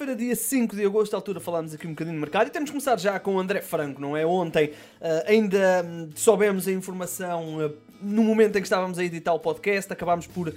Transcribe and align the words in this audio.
segunda-feira, 0.00 0.16
dia 0.16 0.34
5 0.34 0.76
de 0.76 0.84
agosto, 0.84 1.14
à 1.14 1.18
altura 1.18 1.40
falámos 1.40 1.74
aqui 1.74 1.86
um 1.86 1.90
bocadinho 1.90 2.14
de 2.14 2.20
mercado 2.20 2.46
e 2.46 2.50
temos 2.50 2.70
que 2.70 2.72
começar 2.72 2.98
já 2.98 3.18
com 3.20 3.34
o 3.34 3.38
André 3.38 3.60
Franco, 3.60 4.00
não 4.00 4.16
é? 4.16 4.24
Ontem 4.24 4.68
uh, 4.68 4.72
ainda 5.26 5.84
um, 5.84 6.08
soubemos 6.14 6.66
a 6.66 6.72
informação 6.72 7.58
uh, 7.58 7.72
no 8.00 8.24
momento 8.24 8.56
em 8.56 8.62
que 8.62 8.66
estávamos 8.66 8.98
a 8.98 9.04
editar 9.04 9.34
o 9.34 9.38
podcast, 9.38 9.92
acabámos 9.92 10.26
por, 10.26 10.48
uh, 10.48 10.54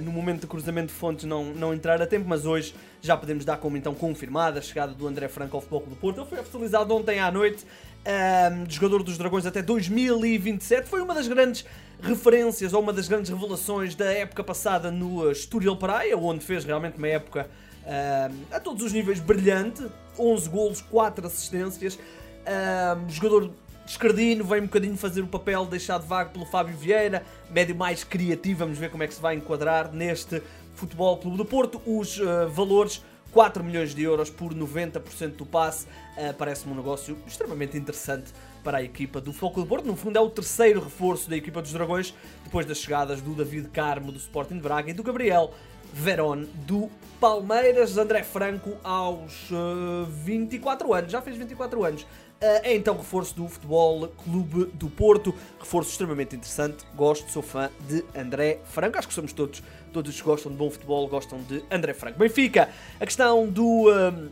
no 0.00 0.12
momento 0.12 0.42
de 0.42 0.46
cruzamento 0.46 0.88
de 0.88 0.92
fontes, 0.92 1.24
não, 1.24 1.46
não 1.46 1.74
entrar 1.74 2.00
a 2.00 2.06
tempo, 2.06 2.26
mas 2.28 2.46
hoje 2.46 2.74
já 3.02 3.16
podemos 3.16 3.44
dar 3.44 3.56
como 3.56 3.76
então 3.76 3.92
confirmada 3.92 4.60
a 4.60 4.62
chegada 4.62 4.94
do 4.94 5.06
André 5.06 5.26
Franco 5.26 5.56
ao 5.56 5.60
Futebol 5.60 5.86
do 5.86 5.96
Porto. 5.96 6.20
Ele 6.20 6.28
foi 6.28 6.38
oficializado 6.38 6.94
ontem 6.94 7.18
à 7.18 7.30
noite, 7.30 7.66
um, 8.06 8.70
jogador 8.70 9.02
dos 9.02 9.18
Dragões 9.18 9.46
até 9.46 9.62
2027, 9.62 10.88
foi 10.88 11.00
uma 11.00 11.14
das 11.14 11.26
grandes 11.26 11.64
referências 12.00 12.72
ou 12.72 12.80
uma 12.80 12.92
das 12.92 13.08
grandes 13.08 13.30
revelações 13.30 13.96
da 13.96 14.12
época 14.12 14.44
passada 14.44 14.92
no 14.92 15.28
Estoril 15.30 15.76
Praia, 15.76 16.16
onde 16.16 16.44
fez 16.44 16.64
realmente 16.64 16.98
uma 16.98 17.08
época 17.08 17.50
uh, 17.86 18.34
a 18.50 18.60
todos 18.60 18.82
os 18.82 18.92
níveis 18.92 19.20
brilhante, 19.20 19.86
11 20.18 20.48
golos, 20.48 20.80
4 20.82 21.26
assistências, 21.26 21.94
uh, 21.94 23.08
jogador 23.08 23.50
Escardino 23.86 24.42
vem 24.42 24.62
um 24.62 24.64
bocadinho 24.64 24.96
fazer 24.96 25.20
o 25.20 25.28
papel 25.28 25.64
deixado 25.64 26.04
vago 26.04 26.30
pelo 26.30 26.44
Fábio 26.44 26.76
Vieira, 26.76 27.24
médio 27.48 27.76
mais 27.76 28.02
criativo, 28.02 28.60
vamos 28.60 28.78
ver 28.78 28.90
como 28.90 29.04
é 29.04 29.06
que 29.06 29.14
se 29.14 29.20
vai 29.20 29.36
enquadrar 29.36 29.92
neste 29.92 30.42
Futebol 30.74 31.16
Clube 31.18 31.36
do 31.36 31.44
Porto. 31.44 31.80
Os 31.86 32.18
uh, 32.18 32.48
valores 32.48 33.02
4 33.30 33.62
milhões 33.62 33.94
de 33.94 34.02
euros 34.02 34.28
por 34.28 34.52
90% 34.52 35.36
do 35.36 35.46
passe, 35.46 35.86
uh, 35.86 36.34
parece-me 36.36 36.72
um 36.72 36.76
negócio 36.76 37.16
extremamente 37.26 37.78
interessante 37.78 38.32
para 38.64 38.78
a 38.78 38.82
equipa 38.82 39.20
do 39.20 39.32
Futebol 39.32 39.52
Clube 39.52 39.68
do 39.68 39.68
Porto. 39.68 39.86
No 39.86 39.94
fundo 39.96 40.16
é 40.16 40.20
o 40.20 40.30
terceiro 40.30 40.80
reforço 40.80 41.30
da 41.30 41.36
equipa 41.36 41.62
dos 41.62 41.72
Dragões, 41.72 42.12
depois 42.42 42.66
das 42.66 42.78
chegadas 42.78 43.20
do 43.20 43.34
David 43.34 43.68
Carmo 43.68 44.10
do 44.10 44.18
Sporting 44.18 44.54
de 44.54 44.62
Braga 44.62 44.90
e 44.90 44.94
do 44.94 45.04
Gabriel 45.04 45.54
Verón 45.96 46.46
do 46.66 46.90
Palmeiras. 47.18 47.96
André 47.96 48.22
Franco 48.22 48.76
aos 48.84 49.50
uh, 49.50 50.04
24 50.10 50.92
anos, 50.92 51.10
já 51.10 51.22
fez 51.22 51.38
24 51.38 51.84
anos. 51.84 52.02
Uh, 52.02 52.60
é 52.62 52.76
então 52.76 52.94
reforço 52.94 53.34
do 53.34 53.48
Futebol 53.48 54.06
Clube 54.08 54.66
do 54.74 54.90
Porto, 54.90 55.34
reforço 55.58 55.90
extremamente 55.90 56.36
interessante. 56.36 56.84
Gosto, 56.94 57.30
sou 57.32 57.42
fã 57.42 57.70
de 57.88 58.04
André 58.14 58.60
Franco. 58.64 58.98
Acho 58.98 59.08
que 59.08 59.14
somos 59.14 59.32
todos, 59.32 59.62
todos 59.90 60.20
que 60.20 60.22
gostam 60.22 60.52
de 60.52 60.58
bom 60.58 60.70
futebol, 60.70 61.08
gostam 61.08 61.42
de 61.44 61.64
André 61.70 61.94
Franco. 61.94 62.18
Benfica, 62.18 62.68
a 63.00 63.06
questão 63.06 63.48
do 63.48 63.88
uh, 63.88 64.30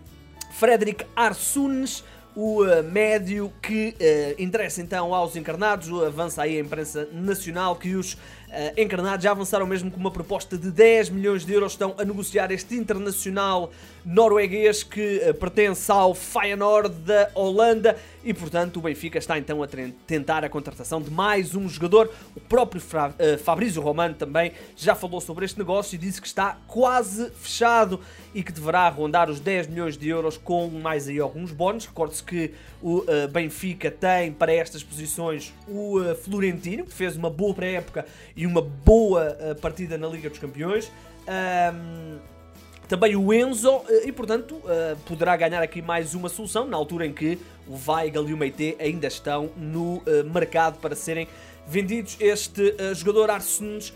Frederic 0.53 1.07
Arsunes 1.17 2.05
o 2.37 2.65
uh, 2.65 2.83
médio 2.83 3.53
que 3.63 3.95
uh, 4.01 4.43
interessa 4.43 4.83
então 4.83 5.15
aos 5.15 5.37
encarnados. 5.37 5.89
Avança 6.03 6.43
aí 6.43 6.57
a 6.57 6.61
imprensa 6.61 7.09
nacional 7.13 7.77
que 7.77 7.95
os 7.95 8.17
uh, 8.55 8.81
encarnados 8.81 9.25
já 9.25 9.31
avançaram 9.31 9.67
mesmo 9.67 9.91
com 9.91 9.99
uma 9.99 10.11
proposta 10.11 10.57
de 10.57 10.71
10 10.71 11.11
milhões 11.11 11.45
de 11.45 11.53
euros. 11.53 11.73
Estão 11.73 11.95
a 11.99 12.05
negociar 12.05 12.51
este 12.51 12.75
internacional 12.77 13.73
norueguês 14.05 14.83
que 14.83 15.21
pertence 15.41 15.91
ao 15.91 16.15
Feyenoord 16.15 16.95
da 17.07 17.31
Holanda 17.35 17.97
e, 18.23 18.35
portanto, 18.35 18.77
o 18.77 18.83
Benfica 18.83 19.19
está 19.19 19.39
então 19.39 19.63
a 19.63 19.69
tentar 20.07 20.45
a 20.45 20.49
contratação 20.49 21.01
de 21.01 21.11
mais 21.11 21.55
um 21.55 21.67
jogador. 21.69 22.11
O 22.37 22.41
próprio 22.41 22.83
Fra 22.83 23.15
Fabrício 23.43 23.81
Romano 23.81 24.15
também 24.15 24.53
já 24.77 24.95
falou 24.95 25.23
sobre 25.23 25.47
este 25.47 25.59
negócio 25.59 25.95
e 25.95 25.99
disse 25.99 26.21
que 26.21 26.27
está 26.27 26.59
quase 26.67 27.31
fechado 27.31 27.99
e 28.35 28.43
que 28.43 28.53
deverá 28.53 28.89
rondar 28.89 29.31
os 29.31 29.41
10 29.41 29.69
milhões 29.69 29.97
de 29.97 30.09
euros 30.09 30.37
com 30.37 30.69
mais 30.69 31.09
aí 31.09 31.19
alguns 31.19 31.53
bónus. 31.53 31.87
Recorde-se 31.87 32.23
que 32.23 32.53
o 32.83 32.99
uh, 32.99 33.29
Benfica 33.31 33.91
tem 33.91 34.33
para 34.33 34.53
estas 34.53 34.83
posições 34.83 35.55
o 35.69 36.01
uh, 36.01 36.15
Florentino, 36.17 36.85
que 36.85 36.93
fez 36.93 37.17
uma 37.17 37.31
boa 37.31 37.55
pré-época 37.55 38.05
e 38.37 38.44
uma 38.47 38.63
boa 38.63 39.37
uh, 39.41 39.61
partida 39.61 39.97
na 39.99 40.07
Liga 40.07 40.29
dos 40.29 40.39
Campeões. 40.39 40.91
Um, 41.27 42.19
também 42.89 43.17
o 43.17 43.33
Enzo, 43.33 43.81
e 44.05 44.13
portanto 44.13 44.61
poderá 45.07 45.35
ganhar 45.39 45.63
aqui 45.63 45.81
mais 45.81 46.15
uma 46.15 46.29
solução, 46.29 46.67
na 46.67 46.77
altura 46.77 47.07
em 47.07 47.15
que 47.15 47.39
o 47.67 47.79
Weigl 47.91 48.29
e 48.29 48.35
o 48.35 48.37
Meite 48.37 48.77
ainda 48.79 49.07
estão 49.07 49.49
no 49.57 50.03
mercado 50.31 50.79
para 50.81 50.95
serem 50.95 51.27
vendidos. 51.67 52.15
Este 52.21 52.77
jogador 52.95 53.31
Arsenes 53.31 53.91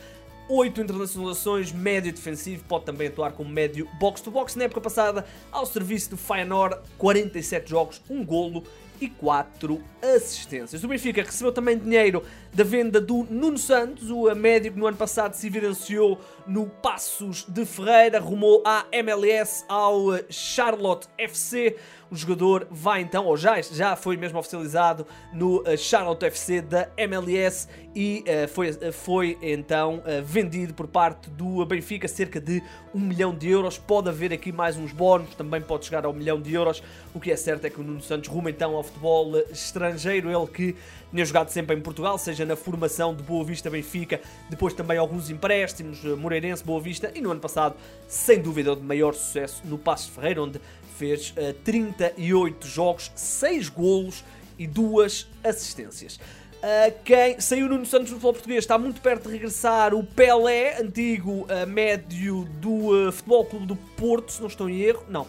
8 0.48 0.80
internacionalizações, 0.80 1.72
médio 1.72 2.10
defensivo, 2.10 2.64
pode 2.64 2.86
também 2.86 3.08
atuar 3.08 3.32
como 3.32 3.50
médio 3.50 3.86
box-to-box. 4.00 4.56
Na 4.56 4.64
época 4.64 4.80
passada, 4.80 5.26
ao 5.52 5.66
serviço 5.66 6.10
do 6.10 6.16
Feyenoord, 6.16 6.76
47 6.96 7.68
jogos, 7.68 8.00
1 8.08 8.24
golo 8.24 8.64
e 8.98 9.08
4 9.08 9.80
assistências. 10.02 10.82
O 10.82 10.88
Benfica 10.88 11.22
recebeu 11.22 11.52
também 11.52 11.78
dinheiro 11.78 12.24
da 12.52 12.64
venda 12.64 13.00
do 13.00 13.26
Nuno 13.30 13.58
Santos, 13.58 14.10
o 14.10 14.34
médio 14.34 14.72
que 14.72 14.78
no 14.78 14.86
ano 14.86 14.96
passado 14.96 15.34
se 15.34 15.46
evidenciou 15.46 16.18
no 16.46 16.66
Passos 16.66 17.44
de 17.46 17.64
Ferreira, 17.66 18.18
rumou 18.18 18.62
à 18.64 18.86
MLS, 18.90 19.64
ao 19.68 20.06
Charlotte 20.30 21.06
FC. 21.18 21.76
O 22.10 22.16
jogador 22.16 22.66
vai 22.70 23.02
então, 23.02 23.26
ou 23.26 23.36
já, 23.36 23.60
já 23.60 23.94
foi 23.94 24.16
mesmo 24.16 24.38
oficializado 24.38 25.06
no 25.30 25.62
eh, 25.66 25.76
Charlotte 25.76 26.24
FC 26.24 26.62
da 26.62 26.88
MLS 26.96 27.68
e 27.94 28.24
uh, 28.24 28.48
foi, 28.48 28.72
foi 28.92 29.38
então 29.42 29.96
uh, 29.96 30.24
vendido 30.24 30.72
por 30.72 30.86
parte 30.86 31.28
do 31.28 31.66
Benfica 31.66 32.08
cerca 32.08 32.40
de 32.40 32.62
1 32.94 32.98
milhão 32.98 33.34
de 33.34 33.50
euros. 33.50 33.76
Pode 33.76 34.08
haver 34.08 34.32
aqui 34.32 34.50
mais 34.50 34.78
uns 34.78 34.90
bónus, 34.90 35.34
também 35.34 35.60
pode 35.60 35.84
chegar 35.84 36.06
ao 36.06 36.14
milhão 36.14 36.40
de 36.40 36.54
euros. 36.54 36.82
O 37.12 37.20
que 37.20 37.30
é 37.30 37.36
certo 37.36 37.66
é 37.66 37.70
que 37.70 37.78
o 37.78 37.84
Nuno 37.84 38.00
Santos 38.00 38.30
ruma 38.30 38.48
então 38.48 38.74
ao 38.74 38.82
futebol 38.82 39.36
estrangeiro, 39.50 40.30
ele 40.30 40.46
que 40.46 40.76
tinha 41.10 41.24
jogado 41.24 41.50
sempre 41.50 41.76
em 41.76 41.80
Portugal, 41.80 42.16
seja 42.16 42.46
na 42.48 42.56
formação 42.56 43.14
de 43.14 43.22
Boa 43.22 43.44
Vista 43.44 43.68
Benfica, 43.68 44.20
depois 44.48 44.72
também 44.72 44.96
alguns 44.96 45.28
empréstimos, 45.30 46.02
Moreirense, 46.02 46.64
Boa 46.64 46.80
Vista 46.80 47.12
e 47.14 47.20
no 47.20 47.30
ano 47.30 47.40
passado, 47.40 47.76
sem 48.08 48.40
dúvida, 48.40 48.72
o 48.72 48.76
de 48.76 48.82
maior 48.82 49.14
sucesso 49.14 49.62
no 49.66 49.76
Passo 49.78 50.10
Ferreira, 50.10 50.42
onde 50.42 50.60
fez 50.96 51.30
uh, 51.36 51.52
38 51.62 52.66
jogos, 52.66 53.12
6 53.14 53.68
golos 53.68 54.24
e 54.58 54.66
2 54.66 55.28
assistências. 55.44 56.16
Uh, 56.16 56.92
quem 57.04 57.38
saiu 57.38 57.68
no 57.68 57.86
Santos 57.86 58.08
do 58.08 58.14
futebol 58.14 58.32
português 58.32 58.64
está 58.64 58.76
muito 58.76 59.00
perto 59.00 59.28
de 59.28 59.34
regressar 59.34 59.94
o 59.94 60.02
Pelé, 60.02 60.80
antigo 60.80 61.42
uh, 61.42 61.66
médio 61.68 62.46
do 62.60 63.12
Futebol 63.12 63.44
Clube 63.44 63.66
do 63.66 63.76
Porto, 63.76 64.32
se 64.32 64.40
não 64.40 64.48
estou 64.48 64.68
em 64.68 64.80
erro. 64.80 65.04
Não, 65.08 65.26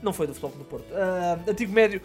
não 0.00 0.12
foi 0.12 0.26
do 0.26 0.32
Futebol 0.32 0.52
Clube 0.52 0.64
do 0.64 0.70
Porto. 0.70 1.50
antigo 1.50 1.72
médio 1.72 2.00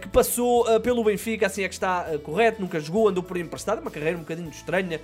que 0.00 0.08
passou 0.08 0.80
pelo 0.80 1.04
Benfica, 1.04 1.46
assim 1.46 1.62
é 1.62 1.68
que 1.68 1.74
está 1.74 2.06
correto, 2.22 2.60
nunca 2.60 2.80
jogou, 2.80 3.08
andou 3.08 3.22
por 3.22 3.36
emprestado, 3.36 3.80
uma 3.80 3.90
carreira 3.90 4.16
um 4.16 4.20
bocadinho 4.20 4.48
estranha, 4.48 5.00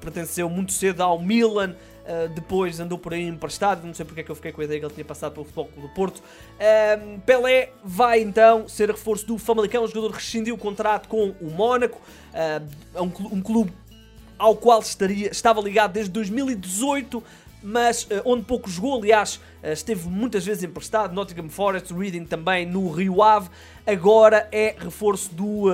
pertenceu 0.00 0.48
muito 0.50 0.72
cedo 0.72 1.00
ao 1.00 1.18
Milan, 1.18 1.74
Uh, 2.02 2.28
depois 2.30 2.80
andou 2.80 2.98
por 2.98 3.14
aí 3.14 3.22
emprestado, 3.22 3.86
não 3.86 3.94
sei 3.94 4.04
porque 4.04 4.22
é 4.22 4.24
que 4.24 4.30
eu 4.30 4.34
fiquei 4.34 4.50
com 4.50 4.60
a 4.60 4.64
ideia 4.64 4.80
que 4.80 4.86
ele 4.86 4.94
tinha 4.94 5.04
passado 5.04 5.34
pelo 5.34 5.44
Futebol 5.44 5.66
Clube 5.66 5.88
do 5.88 5.94
Porto. 5.94 6.18
Uh, 6.18 7.20
Pelé 7.20 7.70
vai 7.84 8.20
então 8.20 8.66
ser 8.66 8.90
reforço 8.90 9.24
do 9.24 9.38
Famalicão, 9.38 9.84
o 9.84 9.86
jogador 9.86 10.10
rescindiu 10.10 10.56
o 10.56 10.58
contrato 10.58 11.08
com 11.08 11.32
o 11.40 11.50
Mónaco, 11.50 12.00
uh, 12.34 13.00
um, 13.00 13.36
um, 13.36 13.40
clube 13.40 13.72
ao 14.36 14.56
qual 14.56 14.80
estaria, 14.80 15.30
estava 15.30 15.60
ligado 15.60 15.92
desde 15.92 16.10
2018, 16.10 17.22
mas 17.62 18.08
onde 18.24 18.44
pouco 18.44 18.68
jogou, 18.68 18.98
aliás, 18.98 19.40
esteve 19.62 20.08
muitas 20.08 20.44
vezes 20.44 20.62
emprestado, 20.62 21.14
Nottingham 21.14 21.48
Forest, 21.48 21.92
Reading 21.94 22.24
também 22.24 22.66
no 22.66 22.90
Rio 22.90 23.22
Ave, 23.22 23.48
agora 23.86 24.48
é 24.50 24.74
reforço 24.78 25.34
do 25.34 25.70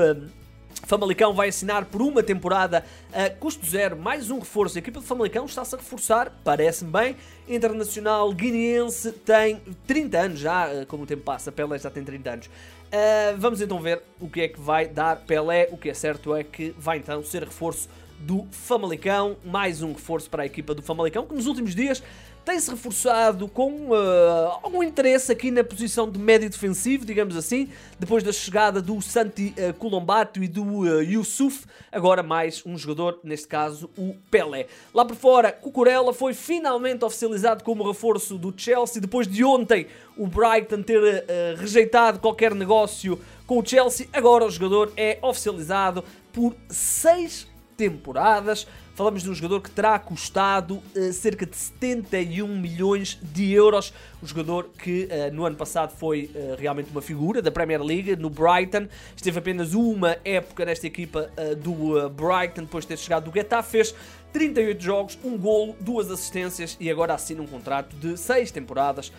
Famalicão 0.88 1.34
vai 1.34 1.48
assinar 1.48 1.84
por 1.84 2.00
uma 2.00 2.22
temporada 2.22 2.84
a 3.12 3.28
custo 3.28 3.66
zero, 3.66 3.96
mais 3.96 4.30
um 4.30 4.38
reforço. 4.38 4.78
A 4.78 4.80
equipa 4.80 5.00
de 5.00 5.06
Famalicão 5.06 5.44
está-se 5.44 5.74
a 5.74 5.78
reforçar, 5.78 6.32
parece-me 6.44 6.90
bem. 6.90 7.16
Internacional 7.48 8.32
guineense 8.32 9.12
tem 9.12 9.60
30 9.86 10.18
anos 10.18 10.40
já, 10.40 10.68
eh, 10.68 10.84
como 10.86 11.02
o 11.02 11.06
tempo 11.06 11.22
passa, 11.22 11.50
Pelé 11.52 11.78
já 11.78 11.90
tem 11.90 12.04
30 12.04 12.30
anos. 12.30 12.46
Uh, 12.46 13.36
vamos 13.36 13.60
então 13.60 13.78
ver 13.78 14.00
o 14.18 14.30
que 14.30 14.40
é 14.40 14.48
que 14.48 14.58
vai 14.58 14.88
dar 14.88 15.16
Pelé. 15.16 15.68
O 15.70 15.76
que 15.76 15.90
é 15.90 15.94
certo 15.94 16.34
é 16.34 16.42
que 16.42 16.74
vai 16.78 16.96
então 16.96 17.22
ser 17.22 17.44
reforço 17.44 17.88
do 18.20 18.46
Famalicão, 18.50 19.36
mais 19.44 19.82
um 19.82 19.92
reforço 19.92 20.28
para 20.28 20.42
a 20.42 20.46
equipa 20.46 20.74
do 20.74 20.82
Famalicão, 20.82 21.26
que 21.26 21.34
nos 21.34 21.46
últimos 21.46 21.74
dias 21.74 22.02
tem-se 22.48 22.70
reforçado 22.70 23.46
com 23.46 23.90
uh, 23.90 24.58
algum 24.62 24.82
interesse 24.82 25.30
aqui 25.30 25.50
na 25.50 25.62
posição 25.62 26.10
de 26.10 26.18
médio 26.18 26.48
defensivo, 26.48 27.04
digamos 27.04 27.36
assim, 27.36 27.68
depois 28.00 28.22
da 28.22 28.32
chegada 28.32 28.80
do 28.80 29.02
Santi 29.02 29.54
uh, 29.58 29.74
Colombato 29.74 30.42
e 30.42 30.48
do 30.48 30.64
uh, 30.64 31.02
Yusuf, 31.02 31.66
agora 31.92 32.22
mais 32.22 32.64
um 32.64 32.78
jogador, 32.78 33.20
neste 33.22 33.46
caso 33.46 33.90
o 33.98 34.14
Pelé. 34.30 34.66
Lá 34.94 35.04
por 35.04 35.14
fora, 35.14 35.52
Cucurella 35.52 36.14
foi 36.14 36.32
finalmente 36.32 37.04
oficializado 37.04 37.62
como 37.62 37.86
reforço 37.86 38.38
do 38.38 38.54
Chelsea, 38.56 38.98
depois 38.98 39.28
de 39.28 39.44
ontem 39.44 39.86
o 40.16 40.26
Brighton 40.26 40.82
ter 40.82 41.02
uh, 41.02 41.60
rejeitado 41.60 42.18
qualquer 42.18 42.54
negócio 42.54 43.20
com 43.46 43.58
o 43.58 43.66
Chelsea, 43.66 44.08
agora 44.10 44.46
o 44.46 44.50
jogador 44.50 44.90
é 44.96 45.18
oficializado 45.20 46.02
por 46.32 46.56
seis 46.70 47.46
temporadas 47.78 48.66
falamos 48.98 49.22
de 49.22 49.30
um 49.30 49.34
jogador 49.34 49.60
que 49.60 49.70
terá 49.70 49.96
custado 49.96 50.82
uh, 50.96 51.12
cerca 51.12 51.46
de 51.46 51.54
71 51.54 52.48
milhões 52.48 53.16
de 53.22 53.52
euros. 53.52 53.94
O 54.20 54.26
jogador 54.26 54.70
que 54.76 55.04
uh, 55.04 55.32
no 55.32 55.46
ano 55.46 55.54
passado 55.54 55.92
foi 55.96 56.28
uh, 56.34 56.56
realmente 56.58 56.90
uma 56.90 57.00
figura 57.00 57.40
da 57.40 57.48
Premier 57.48 57.80
League, 57.80 58.16
no 58.16 58.28
Brighton. 58.28 58.88
Esteve 59.14 59.38
apenas 59.38 59.72
uma 59.72 60.16
época 60.24 60.64
nesta 60.64 60.88
equipa 60.88 61.30
do 61.62 62.10
Brighton, 62.10 62.62
depois 62.62 62.84
de 62.84 62.88
ter 62.88 62.96
chegado 62.96 63.30
do 63.30 63.32
Getafe. 63.32 63.70
Fez 63.70 63.94
38 64.32 64.82
jogos, 64.82 65.18
um 65.22 65.38
golo, 65.38 65.76
duas 65.78 66.10
assistências 66.10 66.76
e 66.80 66.90
agora 66.90 67.14
assina 67.14 67.40
um 67.40 67.46
contrato 67.46 67.94
de 67.94 68.16
6 68.16 68.50
temporadas 68.50 69.12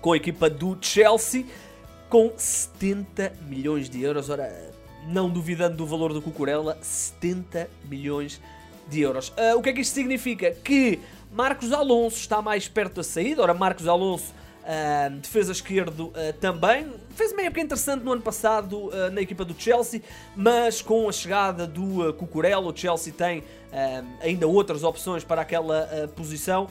com 0.00 0.12
a 0.12 0.16
equipa 0.16 0.48
do 0.48 0.78
Chelsea 0.80 1.46
com 2.08 2.32
70 2.36 3.32
milhões 3.48 3.90
de 3.90 4.02
euros. 4.02 4.30
Ora, 4.30 4.52
não 5.06 5.28
duvidando 5.30 5.76
do 5.76 5.86
valor 5.86 6.12
do 6.12 6.22
Cucurella, 6.22 6.78
70 6.80 7.68
milhões 7.88 8.40
de 8.88 9.00
euros. 9.00 9.28
Uh, 9.30 9.56
o 9.56 9.62
que 9.62 9.70
é 9.70 9.72
que 9.72 9.80
isto 9.80 9.94
significa? 9.94 10.50
Que 10.50 11.00
Marcos 11.32 11.72
Alonso 11.72 12.16
está 12.18 12.40
mais 12.42 12.68
perto 12.68 12.96
da 12.96 13.02
saída. 13.02 13.42
Ora, 13.42 13.54
Marcos 13.54 13.88
Alonso, 13.88 14.32
uh, 14.62 15.10
defesa 15.16 15.52
esquerdo, 15.52 16.08
uh, 16.08 16.32
também 16.40 16.92
fez 17.14 17.32
uma 17.32 17.42
época 17.42 17.60
interessante 17.60 18.02
no 18.02 18.12
ano 18.12 18.22
passado 18.22 18.90
na 19.12 19.20
equipa 19.20 19.44
do 19.44 19.54
Chelsea, 19.56 20.02
mas 20.34 20.82
com 20.82 21.08
a 21.08 21.12
chegada 21.12 21.64
do 21.64 22.12
Cucurella, 22.14 22.66
o 22.66 22.76
Chelsea 22.76 23.12
tem 23.12 23.44
ainda 24.20 24.48
outras 24.48 24.82
opções 24.82 25.22
para 25.22 25.42
aquela 25.42 26.08
posição. 26.16 26.68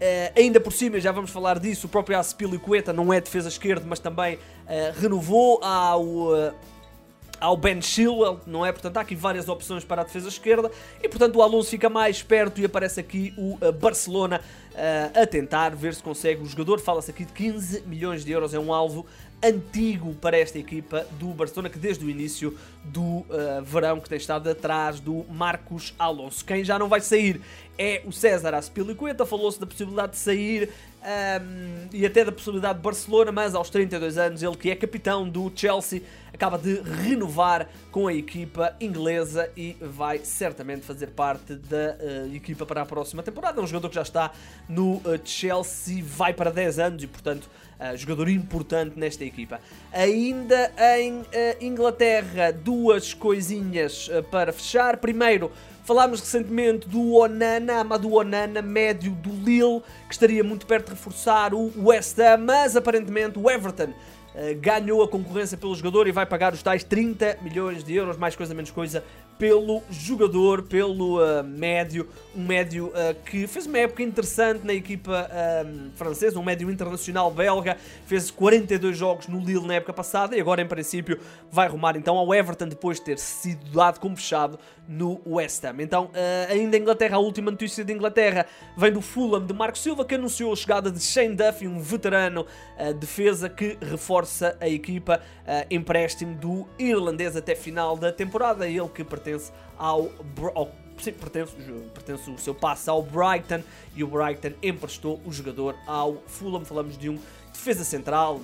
Uh, 0.00 0.32
ainda 0.34 0.58
por 0.58 0.72
cima, 0.72 0.98
já 0.98 1.12
vamos 1.12 1.30
falar 1.30 1.58
disso, 1.58 1.86
o 1.86 1.90
próprio 1.90 2.18
Aspilicueta 2.18 2.90
não 2.90 3.12
é 3.12 3.20
defesa 3.20 3.48
esquerda, 3.48 3.84
mas 3.86 3.98
também 3.98 4.36
uh, 4.36 4.38
renovou 4.98 5.62
ao, 5.62 6.02
uh, 6.02 6.54
ao 7.40 7.56
Ben 7.56 7.80
Chilwell, 7.80 8.40
não 8.46 8.64
é? 8.64 8.70
Portanto, 8.72 8.96
há 8.98 9.00
aqui 9.00 9.14
várias 9.14 9.48
opções 9.48 9.84
para 9.84 10.02
a 10.02 10.04
defesa 10.04 10.28
esquerda 10.28 10.70
e, 11.02 11.08
portanto, 11.08 11.36
o 11.36 11.42
Alonso 11.42 11.70
fica 11.70 11.88
mais 11.88 12.22
perto 12.22 12.60
e 12.60 12.64
aparece 12.64 13.00
aqui 13.00 13.32
o 13.36 13.54
uh, 13.54 13.72
Barcelona 13.72 14.40
uh, 14.72 15.22
a 15.22 15.26
tentar 15.26 15.74
ver 15.74 15.94
se 15.94 16.02
consegue 16.02 16.42
o 16.42 16.46
jogador. 16.46 16.78
Fala-se 16.80 17.10
aqui 17.10 17.24
de 17.24 17.32
15 17.32 17.82
milhões 17.86 18.24
de 18.24 18.32
euros, 18.32 18.52
é 18.52 18.58
um 18.58 18.72
alvo 18.72 19.06
antigo 19.42 20.14
para 20.14 20.38
esta 20.38 20.58
equipa 20.58 21.06
do 21.18 21.28
Barcelona, 21.28 21.70
que 21.70 21.78
desde 21.78 22.04
o 22.04 22.10
início 22.10 22.56
do 22.84 23.00
uh, 23.00 23.26
verão 23.64 23.98
que 23.98 24.08
tem 24.08 24.18
estado 24.18 24.48
atrás 24.50 25.00
do 25.00 25.24
Marcos 25.30 25.94
Alonso. 25.98 26.44
Quem 26.44 26.62
já 26.62 26.78
não 26.78 26.88
vai 26.88 27.00
sair 27.00 27.40
é 27.78 28.02
o 28.04 28.12
César 28.12 28.54
Aspilicueta, 28.54 29.24
falou-se 29.24 29.58
da 29.58 29.66
possibilidade 29.66 30.12
de 30.12 30.18
sair 30.18 30.70
um, 31.00 31.88
e 31.92 32.04
até 32.04 32.24
da 32.24 32.30
possibilidade 32.30 32.78
de 32.78 32.82
Barcelona, 32.82 33.32
mas 33.32 33.54
aos 33.54 33.70
32 33.70 34.18
anos, 34.18 34.42
ele 34.42 34.56
que 34.56 34.70
é 34.70 34.76
capitão 34.76 35.26
do 35.26 35.50
Chelsea, 35.54 36.02
acaba 36.32 36.58
de 36.58 36.80
renovar 36.82 37.68
com 37.90 38.06
a 38.06 38.14
equipa 38.14 38.76
inglesa 38.80 39.50
e 39.56 39.76
vai 39.80 40.18
certamente 40.18 40.82
fazer 40.82 41.08
parte 41.08 41.54
da 41.54 41.96
uh, 41.98 42.34
equipa 42.34 42.66
para 42.66 42.82
a 42.82 42.86
próxima 42.86 43.22
temporada. 43.22 43.60
É 43.60 43.64
um 43.64 43.66
jogador 43.66 43.88
que 43.88 43.94
já 43.94 44.02
está 44.02 44.30
no 44.68 44.96
uh, 44.96 45.20
Chelsea, 45.24 46.02
vai 46.04 46.34
para 46.34 46.50
10 46.50 46.78
anos 46.78 47.02
e, 47.02 47.06
portanto, 47.06 47.48
uh, 47.78 47.96
jogador 47.96 48.28
importante 48.28 48.98
nesta 48.98 49.24
equipa. 49.24 49.58
Ainda 49.92 50.70
em 50.98 51.24
Inglaterra, 51.60 52.52
duas 52.52 53.14
coisinhas 53.14 54.10
para 54.30 54.52
fechar. 54.52 54.98
Primeiro, 54.98 55.50
Falámos 55.84 56.20
recentemente 56.20 56.88
do 56.88 57.14
Onana, 57.14 57.80
Amadou 57.80 58.12
Onana, 58.12 58.62
médio 58.62 59.12
do 59.12 59.30
Lille, 59.30 59.82
que 60.06 60.12
estaria 60.12 60.44
muito 60.44 60.66
perto 60.66 60.86
de 60.86 60.92
reforçar 60.92 61.54
o 61.54 61.72
West 61.76 62.18
Ham, 62.18 62.38
mas 62.38 62.76
aparentemente 62.76 63.38
o 63.38 63.50
Everton 63.50 63.92
ganhou 64.60 65.02
a 65.02 65.08
concorrência 65.08 65.56
pelo 65.56 65.74
jogador 65.74 66.06
e 66.08 66.12
vai 66.12 66.26
pagar 66.26 66.52
os 66.52 66.62
tais 66.62 66.82
30 66.84 67.38
milhões 67.42 67.84
de 67.84 67.94
euros, 67.94 68.16
mais 68.16 68.34
coisa 68.36 68.54
menos 68.54 68.70
coisa, 68.70 69.04
pelo 69.40 69.82
jogador, 69.90 70.64
pelo 70.64 71.18
uh, 71.18 71.42
médio, 71.42 72.06
um 72.36 72.44
médio 72.44 72.88
uh, 72.88 73.14
que 73.24 73.46
fez 73.46 73.66
uma 73.66 73.78
época 73.78 74.02
interessante 74.02 74.66
na 74.66 74.74
equipa 74.74 75.30
uh, 75.30 75.90
francesa, 75.96 76.38
um 76.38 76.42
médio 76.42 76.70
internacional 76.70 77.30
belga, 77.30 77.78
fez 78.04 78.30
42 78.30 78.94
jogos 78.94 79.28
no 79.28 79.40
Lille 79.40 79.66
na 79.66 79.76
época 79.76 79.94
passada 79.94 80.36
e 80.36 80.40
agora 80.42 80.60
em 80.60 80.68
princípio 80.68 81.18
vai 81.50 81.68
rumar 81.68 81.96
então 81.96 82.18
ao 82.18 82.34
Everton 82.34 82.68
depois 82.68 82.98
de 82.98 83.06
ter 83.06 83.18
sido 83.18 83.64
dado 83.72 83.98
como 83.98 84.14
fechado 84.14 84.58
no 84.86 85.22
West 85.24 85.64
Ham. 85.64 85.76
Então, 85.78 86.10
ainda 86.48 86.76
em 86.76 86.80
Inglaterra, 86.80 87.16
a 87.16 87.20
última 87.20 87.50
notícia 87.50 87.84
de 87.84 87.92
Inglaterra 87.92 88.44
vem 88.76 88.92
do 88.92 89.00
Fulham 89.00 89.46
de 89.46 89.54
Marco 89.54 89.78
Silva 89.78 90.04
que 90.04 90.16
anunciou 90.16 90.52
a 90.52 90.56
chegada 90.56 90.90
de 90.90 91.00
Shane 91.00 91.36
Duffy, 91.36 91.68
um 91.68 91.80
veterano 91.80 92.44
defesa 92.98 93.48
que 93.48 93.78
reforça 93.80 94.29
a 94.60 94.68
equipa 94.68 95.20
empréstimo 95.70 96.34
do 96.34 96.66
irlandês 96.78 97.36
até 97.36 97.54
final 97.54 97.96
da 97.96 98.12
temporada, 98.12 98.66
ele 98.66 98.88
que 98.88 99.04
pertence 99.04 99.52
ao, 99.76 100.10
ao 100.54 100.70
sim, 101.02 101.12
pertence, 101.12 101.54
pertence 101.94 102.30
o 102.30 102.38
seu 102.38 102.54
passe 102.54 102.88
ao 102.88 103.02
Brighton 103.02 103.62
e 103.94 104.04
o 104.04 104.06
Brighton 104.06 104.52
emprestou 104.62 105.20
o 105.24 105.32
jogador 105.32 105.76
ao 105.86 106.16
Fulham. 106.26 106.64
Falamos 106.64 106.96
de 106.96 107.08
um 107.08 107.18
defesa 107.52 107.84
central, 107.84 108.40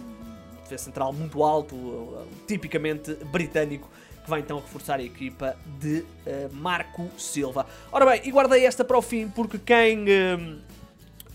defesa 0.62 0.84
central 0.84 1.12
muito 1.12 1.42
alto, 1.42 2.26
tipicamente 2.46 3.14
britânico, 3.26 3.88
que 4.24 4.30
vai 4.30 4.40
então 4.40 4.58
reforçar 4.58 4.98
a 4.98 5.02
equipa 5.02 5.56
de 5.78 6.00
uh, 6.00 6.52
Marco 6.52 7.08
Silva. 7.18 7.66
Ora 7.92 8.04
bem, 8.06 8.22
e 8.24 8.30
guardei 8.30 8.66
esta 8.66 8.84
para 8.84 8.98
o 8.98 9.02
fim 9.02 9.28
porque 9.28 9.58
quem 9.58 10.04
uh, 10.04 10.58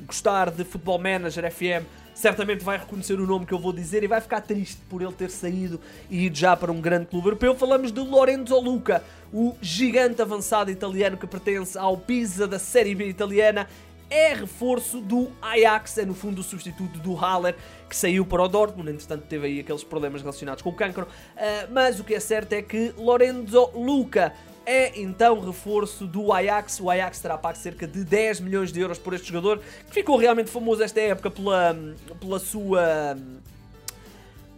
gostar 0.06 0.52
de 0.52 0.64
Football 0.64 1.00
Manager 1.00 1.50
FM 1.52 1.86
certamente 2.22 2.64
vai 2.64 2.78
reconhecer 2.78 3.20
o 3.20 3.26
nome 3.26 3.48
que 3.48 3.54
eu 3.54 3.58
vou 3.58 3.74
dizer 3.74 4.04
e 4.04 4.08
vai 4.08 4.22
ficar 4.22 4.42
triste 4.42 4.80
por 4.88 5.02
ele 5.02 5.12
ter 5.12 5.32
saído 5.32 5.82
e 6.10 6.28
ido 6.28 6.38
já 6.38 6.56
para 6.56 6.72
um 6.72 6.80
grande 6.80 7.08
clube 7.08 7.28
europeu. 7.28 7.56
Falamos 7.56 7.92
de 7.92 8.00
Lorenzo 8.00 8.58
Luca, 8.60 9.04
o 9.34 9.56
gigante 9.60 10.22
avançado 10.22 10.70
italiano 10.70 11.18
que 11.18 11.26
pertence 11.26 11.78
ao 11.78 11.98
Pisa 11.98 12.48
da 12.48 12.60
Série 12.60 12.94
B 12.94 13.08
italiana. 13.08 13.68
É 14.08 14.34
reforço 14.34 15.00
do 15.00 15.32
Ajax, 15.42 15.98
é 15.98 16.06
no 16.06 16.14
fundo 16.14 16.42
o 16.42 16.44
substituto 16.44 17.00
do 17.00 17.16
Haller, 17.16 17.56
que 17.90 17.96
saiu 17.96 18.26
para 18.26 18.44
o 18.44 18.48
Dortmund, 18.48 18.92
entretanto 18.92 19.24
teve 19.24 19.48
aí 19.48 19.60
aqueles 19.62 19.86
problemas 19.86 20.22
relacionados 20.22 20.62
com 20.62 20.70
o 20.70 20.74
cancro. 20.74 21.06
Uh, 21.06 21.72
mas 21.72 21.98
o 22.00 22.04
que 22.04 22.14
é 22.14 22.20
certo 22.20 22.52
é 22.52 22.62
que 22.62 22.94
Lorenzo 22.98 23.72
Luca 23.74 24.34
é 24.66 25.00
então 25.00 25.40
reforço 25.40 26.06
do 26.06 26.32
Ajax. 26.32 26.80
O 26.80 26.90
Ajax 26.90 27.20
terá 27.20 27.38
pago 27.38 27.58
cerca 27.58 27.88
de 27.88 28.04
10 28.04 28.42
milhões 28.42 28.72
de 28.72 28.80
euros 28.80 28.98
por 28.98 29.14
este 29.14 29.28
jogador, 29.28 29.60
que 29.60 29.94
ficou 29.94 30.18
realmente 30.18 30.50
famoso 30.50 30.84
esta 30.84 31.00
época 31.00 31.32
pela, 31.32 31.76
pela 32.20 32.40
sua 32.40 33.18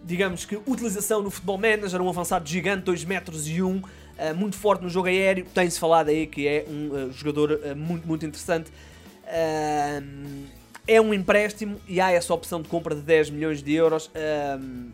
digamos 0.03 0.45
que 0.45 0.57
utilização 0.67 1.21
no 1.21 1.31
futebol 1.31 1.57
manager, 1.57 2.01
um 2.01 2.09
avançado 2.09 2.47
gigante, 2.47 2.83
2 2.83 3.05
metros 3.05 3.47
e 3.47 3.61
1, 3.61 3.81
eh, 4.17 4.33
muito 4.33 4.57
forte 4.57 4.83
no 4.83 4.89
jogo 4.89 5.07
aéreo, 5.07 5.45
tem-se 5.53 5.79
falado 5.79 6.09
aí 6.09 6.27
que 6.27 6.47
é 6.47 6.65
um 6.67 6.89
uh, 6.89 7.11
jogador 7.13 7.51
uh, 7.51 7.75
muito, 7.75 8.07
muito 8.07 8.25
interessante. 8.25 8.69
Uh, 9.25 10.62
é 10.87 10.99
um 10.99 11.13
empréstimo 11.13 11.79
e 11.87 12.01
há 12.01 12.11
essa 12.11 12.33
opção 12.33 12.61
de 12.61 12.67
compra 12.67 12.93
de 12.93 13.01
10 13.01 13.29
milhões 13.29 13.63
de 13.63 13.73
euros. 13.73 14.11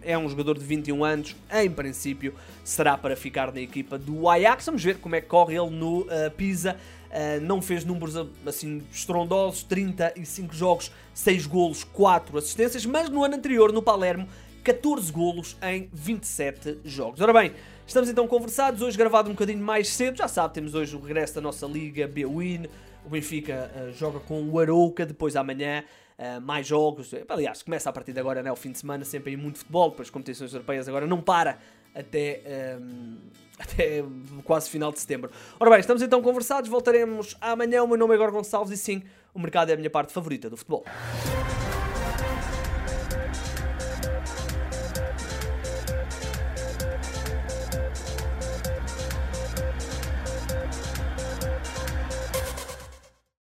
é 0.03 0.18
um 0.18 0.30
jogador 0.30 0.57
de 0.57 0.63
21 0.63 1.03
anos, 1.03 1.36
em 1.51 1.69
princípio 1.69 2.34
será 2.63 2.98
para 2.98 3.15
ficar 3.15 3.51
na 3.51 3.60
equipa 3.60 3.98
do 3.98 4.29
Ajax. 4.29 4.67
Vamos 4.67 4.84
ver 4.84 4.98
como 4.98 5.15
é 5.15 5.22
que 5.22 5.27
corre 5.27 5.55
ele 5.55 5.72
no 5.72 6.01
uh, 6.01 6.31
Pisa. 6.38 6.77
Uh, 7.10 7.41
não 7.41 7.60
fez 7.60 7.84
números 7.84 8.15
assim 8.46 8.84
estrondosos, 8.91 9.63
35 9.63 10.53
jogos, 10.53 10.91
6 11.13 11.48
golos, 11.48 11.84
4 11.84 12.38
assistências, 12.38 12.86
mas 12.86 13.10
no 13.10 13.24
ano 13.24 13.36
anterior, 13.36 13.74
no 13.74 13.81
Palermo, 13.81 14.27
14 14.63 15.12
golos 15.12 15.58
em 15.63 15.89
27 15.91 16.81
jogos. 16.86 17.19
Ora 17.19 17.34
bem, 17.34 17.51
estamos 17.89 18.08
então 18.08 18.27
conversados, 18.27 18.84
hoje 18.84 18.96
gravado 18.96 19.29
um 19.29 19.34
bocadinho 19.34 19.63
mais 19.63 19.89
cedo, 19.89 20.15
já 20.15 20.27
sabe, 20.27 20.53
temos 20.53 20.75
hoje 20.75 20.96
o 20.96 21.00
regresso 21.00 21.34
da 21.34 21.41
nossa 21.41 21.65
Liga 21.65 22.08
B-Win, 22.08 22.67
o 23.03 23.10
Benfica 23.10 23.72
uh, 23.75 23.91
joga 23.93 24.19
com 24.19 24.43
o 24.43 24.60
Arouca, 24.60 25.08
depois 25.08 25.36
amanhã 25.36 25.84
uh, 26.19 26.39
mais 26.39 26.67
jogos. 26.67 27.12
Aliás, 27.27 27.63
começa 27.63 27.89
a 27.89 27.93
partir 27.93 28.13
de 28.13 28.19
agora, 28.19 28.43
né, 28.43 28.51
o 28.51 28.55
fim 28.55 28.72
de 28.72 28.77
semana, 28.77 29.03
sempre 29.03 29.31
aí 29.31 29.38
muito 29.38 29.58
futebol, 29.58 29.89
depois 29.89 30.08
competições 30.12 30.53
europeias 30.53 30.88
agora 30.88 31.08
não 31.08 31.19
para 31.19 31.58
até, 31.96 32.43
um, 32.79 33.17
até 33.58 34.03
quase 34.43 34.69
final 34.69 34.91
de 34.91 35.00
setembro. 35.00 35.31
Ora 35.60 35.72
bem, 35.72 35.79
estamos 35.79 36.03
então 36.03 36.22
conversados, 36.22 36.69
voltaremos 36.69 37.36
amanhã. 37.41 37.84
O 37.84 37.88
meu 37.88 37.98
nome 37.98 38.13
é 38.13 38.17
Igor 38.17 38.31
Gonçalves 38.31 38.72
e 38.72 38.77
sim, 38.77 39.01
o 39.34 39.39
mercado 39.39 39.72
é 39.72 39.74
a 39.74 39.77
minha 39.77 39.89
parte 39.89 40.13
favorita 40.13 40.48
do 40.48 40.55
futebol. 40.55 40.86